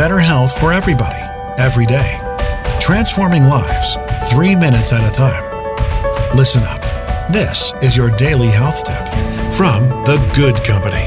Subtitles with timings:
[0.00, 1.20] better health for everybody,
[1.58, 2.18] every day.
[2.80, 3.98] Transforming lives,
[4.30, 5.44] three minutes at a time.
[6.34, 6.80] Listen up.
[7.30, 9.06] This is your daily health tip
[9.52, 11.04] from The Good Company.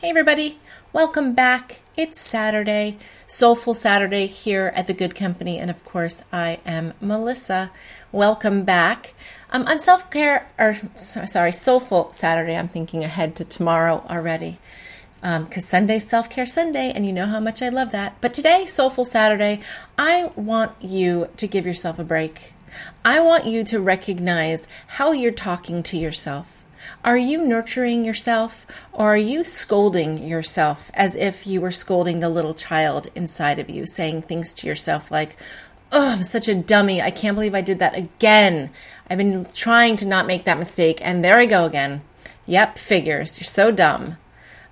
[0.00, 0.58] Hey, everybody,
[0.94, 1.82] welcome back.
[1.98, 2.96] It's Saturday,
[3.26, 7.72] Soulful Saturday here at the Good Company, and of course, I am Melissa.
[8.12, 9.14] Welcome back.
[9.50, 14.60] Um, on self care, or sorry, Soulful Saturday, I'm thinking ahead to tomorrow already
[15.16, 18.20] because um, Sunday's Self Care Sunday, and you know how much I love that.
[18.20, 19.58] But today, Soulful Saturday,
[19.98, 22.52] I want you to give yourself a break.
[23.04, 26.57] I want you to recognize how you're talking to yourself.
[27.04, 32.28] Are you nurturing yourself or are you scolding yourself as if you were scolding the
[32.28, 35.36] little child inside of you, saying things to yourself like,
[35.90, 37.00] Oh, I'm such a dummy.
[37.00, 38.70] I can't believe I did that again.
[39.08, 42.02] I've been trying to not make that mistake, and there I go again.
[42.44, 43.38] Yep, figures.
[43.38, 44.18] You're so dumb.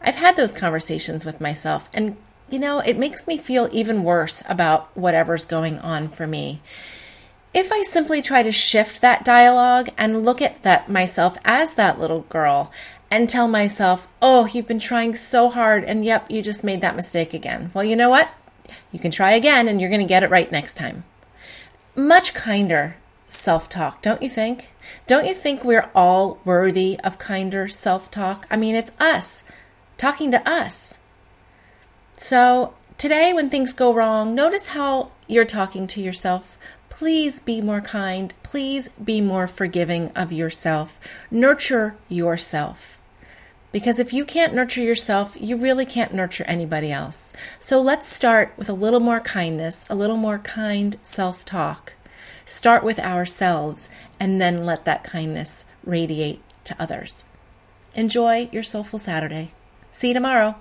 [0.02, 2.16] I've had those conversations with myself, and
[2.50, 6.60] you know, it makes me feel even worse about whatever's going on for me.
[7.56, 11.98] If I simply try to shift that dialogue and look at that myself as that
[11.98, 12.70] little girl
[13.10, 16.94] and tell myself, "Oh, you've been trying so hard and yep, you just made that
[16.94, 18.28] mistake again." Well, you know what?
[18.92, 21.04] You can try again and you're going to get it right next time.
[21.94, 24.74] Much kinder self talk, don't you think?
[25.06, 28.46] Don't you think we're all worthy of kinder self talk?
[28.50, 29.44] I mean, it's us
[29.96, 30.98] talking to us.
[32.18, 36.58] So, today, when things go wrong, notice how you're talking to yourself
[36.96, 38.32] Please be more kind.
[38.42, 40.98] Please be more forgiving of yourself.
[41.30, 42.98] Nurture yourself.
[43.70, 47.34] Because if you can't nurture yourself, you really can't nurture anybody else.
[47.60, 51.92] So let's start with a little more kindness, a little more kind self talk.
[52.46, 57.24] Start with ourselves and then let that kindness radiate to others.
[57.94, 59.52] Enjoy your Soulful Saturday.
[59.90, 60.54] See you tomorrow.